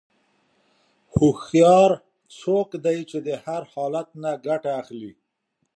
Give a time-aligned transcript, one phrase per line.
[1.13, 1.91] هوښیار
[2.39, 5.11] څوک دی چې د هر حالت نه ګټه اخلي.